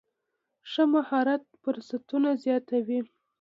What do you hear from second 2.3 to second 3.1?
زیاتوي.